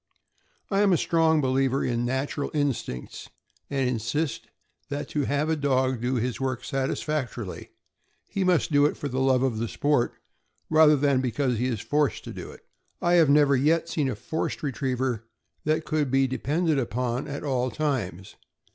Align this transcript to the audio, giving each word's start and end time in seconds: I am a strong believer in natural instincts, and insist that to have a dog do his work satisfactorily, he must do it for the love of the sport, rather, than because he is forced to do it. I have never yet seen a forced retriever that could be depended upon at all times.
I 0.71 0.79
am 0.81 0.93
a 0.93 0.97
strong 0.97 1.41
believer 1.41 1.85
in 1.85 2.05
natural 2.05 2.49
instincts, 2.55 3.29
and 3.69 3.87
insist 3.87 4.47
that 4.89 5.07
to 5.09 5.25
have 5.25 5.47
a 5.47 5.55
dog 5.55 6.01
do 6.01 6.15
his 6.15 6.41
work 6.41 6.63
satisfactorily, 6.63 7.69
he 8.27 8.43
must 8.43 8.71
do 8.71 8.87
it 8.87 8.97
for 8.97 9.07
the 9.07 9.19
love 9.19 9.43
of 9.43 9.59
the 9.59 9.67
sport, 9.67 10.13
rather, 10.71 10.95
than 10.95 11.21
because 11.21 11.59
he 11.59 11.67
is 11.67 11.81
forced 11.81 12.23
to 12.23 12.33
do 12.33 12.49
it. 12.49 12.61
I 12.99 13.13
have 13.13 13.29
never 13.29 13.55
yet 13.55 13.89
seen 13.89 14.09
a 14.09 14.15
forced 14.15 14.63
retriever 14.63 15.27
that 15.65 15.85
could 15.85 16.09
be 16.09 16.25
depended 16.25 16.79
upon 16.79 17.27
at 17.27 17.43
all 17.43 17.69
times. 17.69 18.35